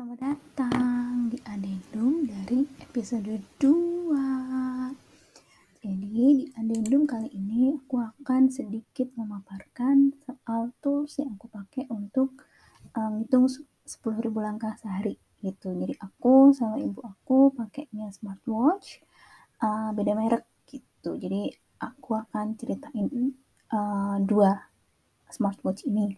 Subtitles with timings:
[0.00, 4.96] Selamat datang di Adendum dari episode 2
[5.76, 12.32] Jadi di Adendum kali ini aku akan sedikit memaparkan soal tools yang aku pakai untuk
[12.96, 15.76] uh, ngitung 10.000 langkah sehari gitu.
[15.76, 19.04] Jadi aku sama ibu aku pakainya smartwatch
[19.60, 21.20] uh, beda merek gitu.
[21.20, 23.36] Jadi aku akan ceritain
[23.68, 24.64] uh, dua
[25.28, 26.16] smartwatch ini.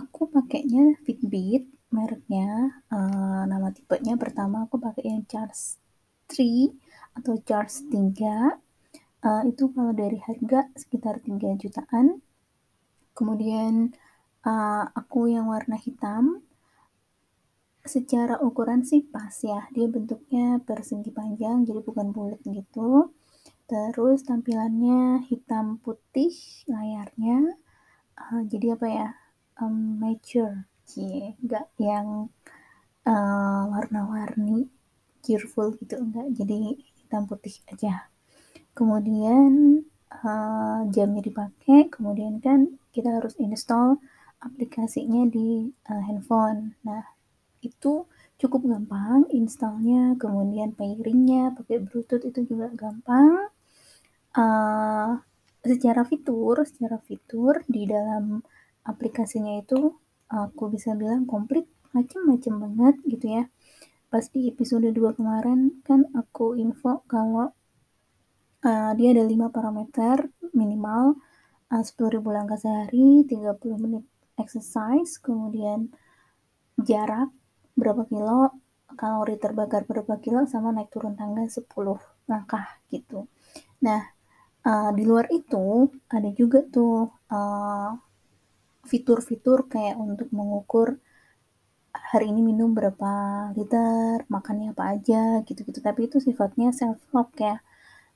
[0.00, 5.76] Aku pakainya Fitbit mereknya uh, nama tipenya pertama aku pakai yang charge
[6.32, 8.56] 3 atau charge 3
[9.22, 12.24] uh, itu kalau dari harga sekitar 3 jutaan.
[13.12, 13.92] Kemudian
[14.48, 16.40] uh, aku yang warna hitam.
[17.82, 23.10] Secara ukuran sih pas ya dia bentuknya persegi panjang jadi bukan bulat gitu.
[23.66, 26.32] Terus tampilannya hitam putih
[26.70, 27.58] layarnya.
[28.16, 29.10] Uh, jadi apa ya?
[29.60, 32.28] Um, mature cie nggak yang
[33.08, 34.68] uh, warna-warni
[35.24, 38.12] cheerful gitu enggak jadi hitam putih aja.
[38.76, 43.96] Kemudian uh, jamnya dipakai kemudian kan kita harus install
[44.42, 46.76] aplikasinya di uh, handphone.
[46.84, 47.04] Nah
[47.62, 48.04] itu
[48.36, 53.48] cukup gampang installnya kemudian pairingnya pakai bluetooth itu juga gampang.
[54.32, 55.20] Uh,
[55.62, 58.42] secara fitur secara fitur di dalam
[58.82, 59.94] aplikasinya itu
[60.32, 63.44] aku bisa bilang komplit macem-macem banget gitu ya.
[64.08, 67.52] Pas di episode 2 kemarin kan aku info kalau
[68.64, 71.20] uh, dia ada 5 parameter minimal
[71.72, 74.04] uh, 10.000 langkah sehari 30 menit
[74.40, 75.92] exercise kemudian
[76.80, 77.28] jarak
[77.76, 78.56] berapa kilo
[78.96, 81.64] kalori terbakar berapa kilo sama naik turun tangga 10
[82.28, 83.28] langkah gitu.
[83.84, 84.00] Nah
[84.64, 87.90] uh, di luar itu ada juga tuh uh,
[88.82, 90.98] fitur-fitur kayak untuk mengukur
[91.92, 93.12] hari ini minum berapa
[93.56, 95.80] liter, makannya apa aja, gitu-gitu.
[95.84, 97.60] Tapi itu sifatnya self-log ya.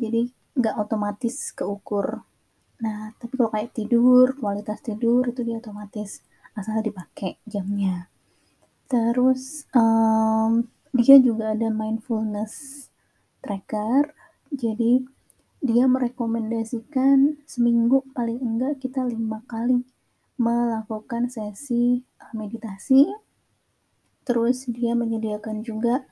[0.00, 2.24] Jadi nggak otomatis keukur.
[2.84, 6.22] Nah, tapi kalau kayak tidur, kualitas tidur itu dia otomatis
[6.56, 8.08] asal dipakai jamnya.
[8.88, 10.64] Terus um,
[10.96, 12.86] dia juga ada mindfulness
[13.44, 14.16] tracker.
[14.48, 15.04] Jadi
[15.60, 19.82] dia merekomendasikan seminggu paling enggak kita lima kali
[20.38, 23.10] melakukan sesi eh, meditasi.
[24.24, 26.06] Terus dia menyediakan juga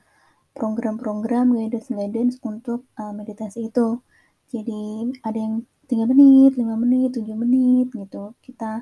[0.57, 4.01] program-program guidance-guidance untuk uh, meditasi itu.
[4.49, 5.55] Jadi ada yang
[5.85, 8.33] 3 menit, 5 menit, 7 menit gitu.
[8.41, 8.81] Kita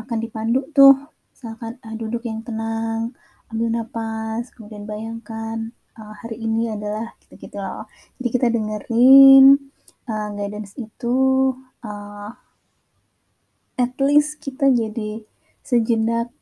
[0.00, 0.96] akan dipandu tuh,
[1.36, 3.12] misalkan uh, duduk yang tenang,
[3.52, 7.84] ambil napas, kemudian bayangkan uh, hari ini adalah gitu-gitu loh.
[8.16, 9.60] Jadi kita dengerin
[10.08, 11.16] uh, guidance itu
[11.84, 12.32] uh,
[13.78, 15.22] at least kita jadi
[15.62, 16.34] sejenak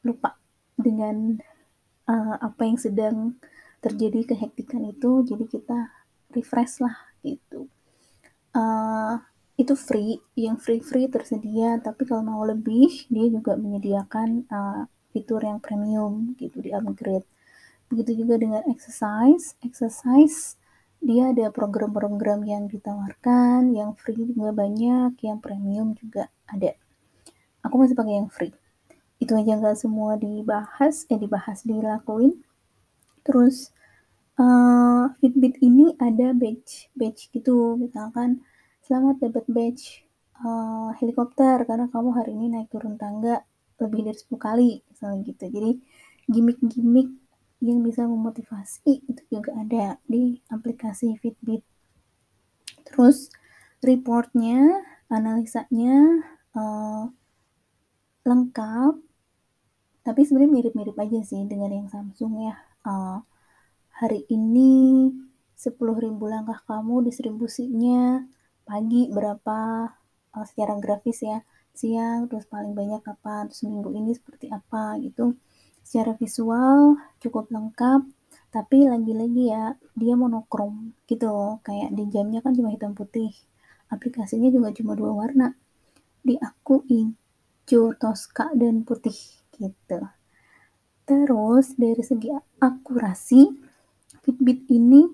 [0.00, 0.40] lupa
[0.80, 1.36] dengan
[2.08, 3.36] uh, apa yang sedang
[3.84, 5.22] terjadi kehektikan itu.
[5.28, 5.92] Jadi kita
[6.32, 7.68] refresh lah gitu.
[8.56, 9.20] Uh,
[9.60, 10.24] itu free.
[10.34, 14.82] Yang free free tersedia tapi kalau mau lebih dia juga menyediakan uh,
[15.12, 17.28] fitur yang premium gitu di upgrade.
[17.92, 19.54] Begitu juga dengan exercise.
[19.60, 20.56] Exercise
[21.04, 26.76] dia ada program-program yang ditawarkan, yang free juga banyak, yang premium juga ada.
[27.64, 28.52] Aku masih pakai yang free.
[29.16, 32.44] Itu aja nggak semua dibahas, eh dibahas dilakuin.
[33.24, 33.72] Terus
[34.36, 38.44] uh, Fitbit ini ada badge, badge gitu, misalkan
[38.84, 40.04] selamat dapat badge
[40.44, 43.40] uh, helikopter karena kamu hari ini naik turun tangga
[43.80, 45.44] lebih dari 10 kali, misalnya gitu.
[45.48, 45.72] Jadi
[46.28, 47.10] gimmick-gimmick
[47.64, 51.64] yang bisa memotivasi itu juga ada di aplikasi Fitbit.
[52.84, 53.32] Terus
[53.80, 56.22] reportnya, analisanya
[56.54, 57.04] uh,
[58.24, 58.94] lengkap,
[60.06, 62.56] tapi sebenarnya mirip-mirip aja sih dengan yang Samsung ya.
[62.84, 63.20] Uh,
[64.00, 65.10] hari ini
[65.56, 65.80] 10.000
[66.18, 68.24] langkah kamu distribusinya
[68.64, 69.90] pagi berapa?
[70.34, 71.42] Uh, secara grafis ya.
[71.74, 73.50] Siang terus paling banyak kapan?
[73.50, 75.34] Terus minggu ini seperti apa gitu.
[75.84, 78.06] Secara visual cukup lengkap
[78.54, 81.58] tapi lagi-lagi ya dia monokrom gitu.
[81.66, 83.34] Kayak di jamnya kan cuma hitam putih.
[83.90, 85.58] Aplikasinya juga cuma dua warna
[86.40, 89.14] aku hijau toska dan putih
[89.60, 90.00] gitu.
[91.04, 93.52] Terus dari segi akurasi
[94.24, 95.04] Fitbit ini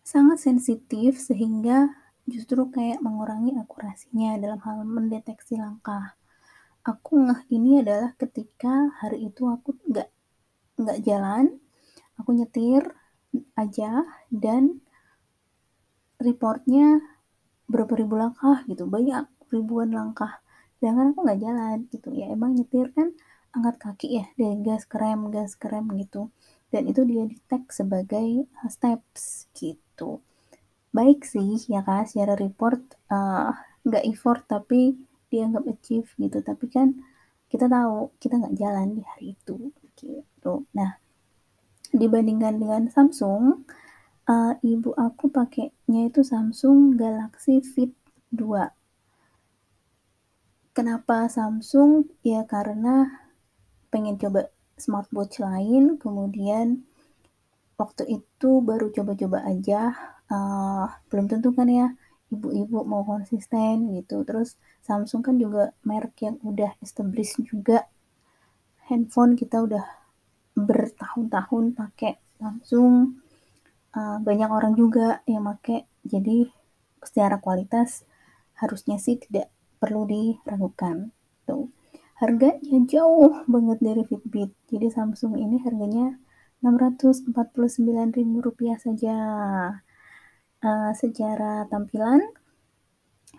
[0.00, 1.92] sangat sensitif sehingga
[2.24, 6.16] justru kayak mengurangi akurasinya dalam hal mendeteksi langkah.
[6.80, 10.08] Aku ngeh ini adalah ketika hari itu aku nggak
[10.80, 11.60] nggak jalan
[12.20, 12.82] aku nyetir
[13.56, 14.80] aja dan
[16.16, 17.04] reportnya
[17.68, 20.42] berapa ribu langkah gitu banyak ribuan langkah.
[20.78, 22.08] Sedangkan aku nggak jalan gitu.
[22.12, 23.12] Ya emang nyetir kan
[23.56, 26.28] angkat kaki ya dari gas ke rem gas ke rem gitu.
[26.68, 30.20] Dan itu dia di tag sebagai uh, steps gitu.
[30.92, 32.04] Baik sih ya kan?
[32.04, 33.54] Secara report uh,
[33.86, 34.98] nggak effort tapi
[35.32, 36.38] dianggap achieve gitu.
[36.44, 36.96] Tapi kan
[37.46, 40.68] kita tahu kita nggak jalan di hari itu gitu.
[40.76, 41.00] Nah
[41.94, 43.64] dibandingkan dengan Samsung
[44.28, 47.94] uh, ibu aku pakainya itu Samsung Galaxy Fit
[48.34, 48.75] 2
[50.76, 52.04] kenapa Samsung?
[52.20, 53.08] Ya karena
[53.88, 55.96] pengen coba smartwatch lain.
[55.96, 56.84] Kemudian
[57.80, 59.96] waktu itu baru coba-coba aja.
[60.28, 61.96] Uh, belum tentu kan ya
[62.28, 64.20] ibu-ibu mau konsisten gitu.
[64.28, 67.88] Terus Samsung kan juga merek yang udah established juga.
[68.92, 69.88] Handphone kita udah
[70.52, 73.16] bertahun-tahun pakai Samsung.
[73.96, 75.88] Uh, banyak orang juga yang pakai.
[76.04, 76.52] Jadi
[77.00, 78.04] secara kualitas
[78.60, 79.55] harusnya sih tidak
[79.86, 81.14] perlu diragukan
[81.46, 81.70] tuh.
[82.18, 84.50] Harganya jauh banget dari Fitbit.
[84.66, 86.18] Jadi Samsung ini harganya
[86.58, 87.30] 649.000
[88.42, 89.16] rupiah saja.
[90.58, 92.18] Uh, secara tampilan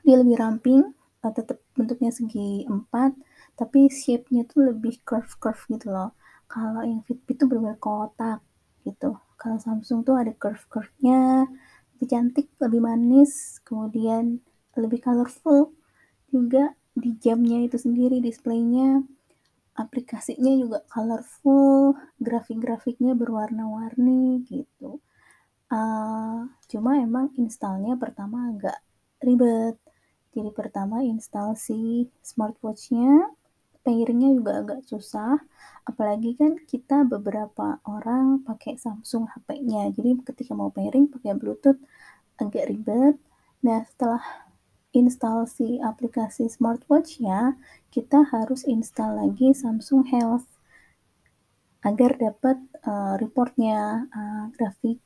[0.06, 0.94] dia lebih ramping
[1.26, 3.18] uh, tetap bentuknya segi empat
[3.58, 6.16] tapi shape-nya tuh lebih curve-curve gitu loh.
[6.48, 8.40] Kalau yang Fitbit tuh benar kotak
[8.88, 9.20] gitu.
[9.36, 11.50] Kalau Samsung tuh ada curve-curve-nya
[11.98, 14.38] lebih cantik lebih manis kemudian
[14.78, 15.74] lebih colorful
[16.32, 19.06] juga di jamnya itu sendiri displaynya.
[19.78, 24.98] Aplikasinya juga colorful grafik-grafiknya berwarna-warni gitu.
[25.68, 28.80] Uh, cuma emang installnya pertama agak
[29.22, 29.78] ribet.
[30.34, 33.38] Jadi pertama install si smartwatchnya
[33.88, 35.40] pairingnya juga agak susah.
[35.88, 41.80] Apalagi kan kita beberapa orang pakai Samsung HP-nya jadi ketika mau pairing pakai Bluetooth
[42.36, 43.16] agak ribet.
[43.64, 44.47] Nah setelah
[44.98, 47.54] install si aplikasi smartwatch ya,
[47.94, 50.50] kita harus install lagi Samsung Health
[51.86, 55.00] agar dapat uh, reportnya, uh, grafik,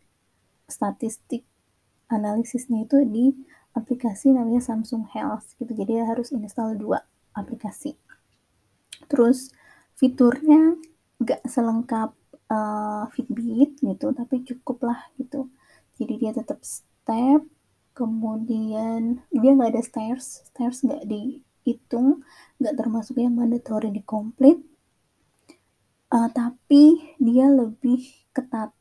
[0.65, 1.43] statistik,
[2.07, 3.35] analisisnya itu di
[3.75, 5.71] aplikasi namanya Samsung Health gitu.
[5.75, 7.03] Jadi harus install dua
[7.35, 7.95] aplikasi.
[9.11, 9.51] Terus
[9.99, 10.79] fiturnya
[11.21, 12.15] nggak selengkap
[12.49, 15.51] uh, Fitbit gitu, tapi cukup lah gitu.
[15.99, 17.45] Jadi dia tetap step,
[17.93, 20.45] kemudian dia nggak ada stairs.
[20.51, 22.23] Stairs nggak dihitung
[22.57, 24.61] nggak termasuk yang mandatory di komplit
[26.11, 28.03] uh, tapi dia lebih
[28.35, 28.75] ketat.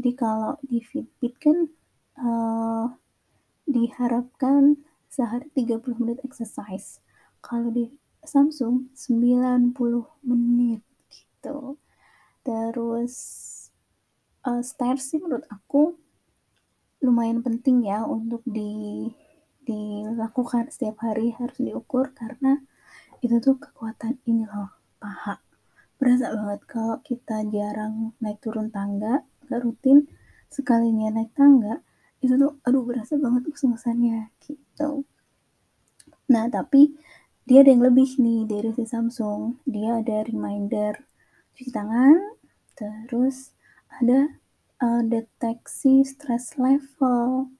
[0.00, 1.68] Jadi kalau di Fitbit kan
[2.16, 2.88] uh,
[3.68, 4.80] diharapkan
[5.12, 7.04] sehari 30 menit exercise.
[7.44, 7.92] Kalau di
[8.24, 9.76] Samsung 90
[10.24, 10.80] menit
[11.12, 11.76] gitu.
[12.40, 13.14] Terus
[14.48, 15.96] uh, stairs sih menurut aku
[17.00, 19.08] lumayan penting ya untuk di
[19.64, 22.60] dilakukan setiap hari harus diukur karena
[23.20, 25.40] itu tuh kekuatan ini loh paha.
[26.00, 30.08] Berasa banget kalau kita jarang naik turun tangga nggak rutin
[30.48, 31.84] sekalinya naik tangga
[32.20, 35.04] itu tuh aduh berasa banget usung-usangnya gitu.
[36.32, 36.96] Nah tapi
[37.44, 39.60] dia ada yang lebih nih dari si Samsung.
[39.68, 41.00] Dia ada reminder
[41.56, 42.16] cuci tangan
[42.76, 43.52] terus
[43.92, 44.40] ada
[44.80, 47.52] uh, deteksi stress level.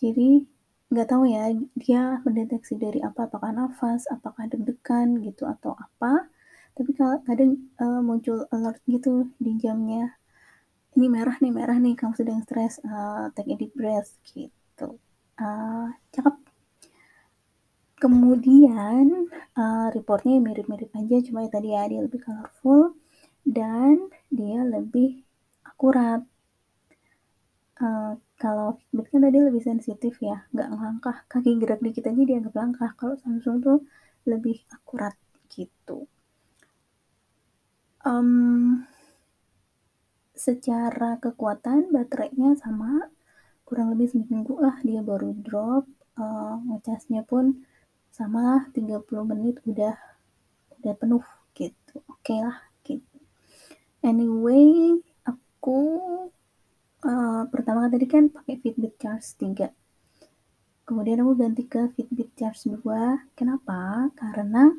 [0.00, 0.44] Jadi
[0.92, 6.28] nggak tahu ya dia mendeteksi dari apa apakah nafas apakah deg-degan gitu atau apa.
[6.74, 10.18] Tapi kalau kadang uh, muncul alert gitu di jamnya.
[10.94, 14.98] Ini merah nih merah nih kamu sedang stres uh, take a deep breath gitu.
[15.38, 16.34] Uh, cakep.
[17.98, 22.94] Kemudian uh, reportnya mirip-mirip aja cuma ya tadi ya dia lebih colorful
[23.46, 25.24] dan dia lebih
[25.62, 26.26] akurat
[27.80, 32.54] uh, kalau Fitbit kan tadi lebih sensitif ya, nggak ngelangkah, kaki gerak dikit aja dianggap
[32.54, 32.90] langkah.
[32.98, 33.78] Kalau Samsung tuh
[34.28, 35.14] lebih akurat
[35.50, 36.06] gitu.
[38.04, 38.84] Um,
[40.36, 43.08] secara kekuatan baterainya sama,
[43.64, 45.88] kurang lebih seminggu lah dia baru drop.
[46.14, 47.66] Uh, ngecasnya pun
[48.14, 49.98] sama lah 30 menit udah
[50.78, 51.24] udah penuh
[51.56, 51.98] gitu.
[52.06, 53.18] Oke lah gitu.
[54.04, 55.80] Anyway, aku
[57.54, 59.70] pertama tadi kan pakai Fitbit Charge 3
[60.84, 62.82] kemudian aku ganti ke Fitbit Charge 2
[63.38, 64.10] kenapa?
[64.18, 64.74] karena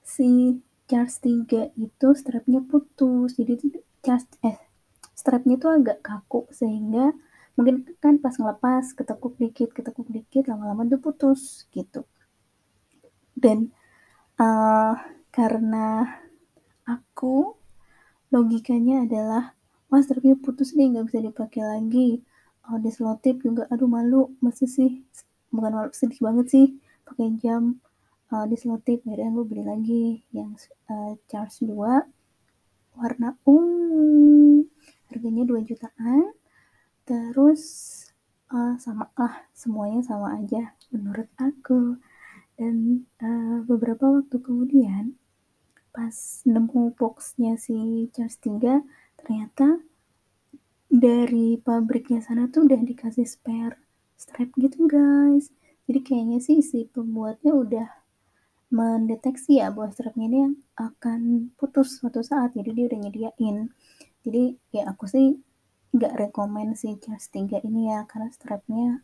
[0.00, 1.16] si Charge
[1.48, 3.40] 3 itu strapnya putus.
[3.40, 3.56] Jadi
[4.04, 4.60] charge eh
[5.16, 7.16] strapnya itu agak kaku sehingga
[7.56, 12.04] mungkin kan pas ngelepas ketekuk dikit ketekuk dikit lama-lama tuh putus gitu.
[13.32, 13.72] Dan
[14.36, 14.94] uh,
[15.32, 16.04] karena
[16.84, 17.56] aku
[18.28, 19.53] logikanya adalah
[19.94, 22.18] wah strapnya putus nih nggak bisa dipakai lagi.
[22.66, 25.06] Oh, di selotip juga aduh malu masih sih.
[25.54, 26.66] Bukan malu sedih banget sih
[27.06, 27.78] pakai jam.
[28.34, 30.58] Uh, diselotip akhirnya gue beli lagi yang
[30.90, 31.70] uh, charge 2
[32.98, 34.66] warna ungu.
[35.14, 36.34] Harganya 2 jutaan.
[37.06, 37.62] Terus
[38.50, 42.02] uh, sama lah semuanya sama aja menurut aku.
[42.58, 45.14] Dan uh, beberapa waktu kemudian
[45.94, 48.82] pas nemu boxnya si charge 3
[49.24, 49.80] ternyata
[50.86, 53.80] dari pabriknya sana tuh udah dikasih spare
[54.14, 55.50] strap gitu guys.
[55.84, 57.88] Jadi kayaknya sih si pembuatnya udah
[58.72, 60.40] mendeteksi ya bahwa strapnya ini
[60.78, 62.54] akan putus suatu saat.
[62.54, 63.56] Jadi dia udah nyediain.
[64.24, 65.34] Jadi ya aku sih
[65.94, 69.02] nggak rekomend si charge 3 ini ya karena strapnya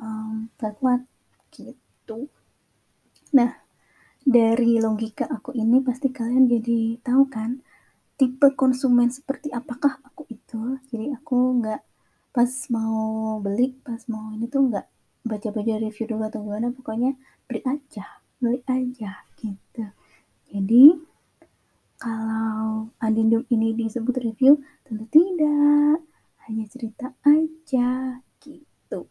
[0.00, 1.04] um, kuat
[1.52, 2.28] gitu.
[3.36, 3.52] Nah
[4.22, 7.58] dari logika aku ini pasti kalian jadi tahu kan
[8.22, 10.78] tipe konsumen seperti apakah aku itu?
[10.94, 11.82] Jadi aku nggak
[12.30, 14.86] pas mau beli pas mau ini tuh nggak
[15.26, 17.18] baca-baca review dulu atau gimana pokoknya
[17.50, 19.90] beli aja beli aja gitu.
[20.54, 20.94] Jadi
[21.98, 25.98] kalau Adindum ini disebut review tentu tidak.
[26.46, 29.10] Hanya cerita aja gitu.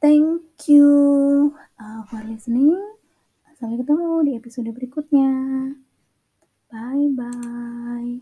[0.00, 0.88] Thank you
[1.76, 2.80] uh, for listening.
[3.60, 5.28] Sampai ketemu di episode berikutnya
[6.72, 8.20] Bye bye.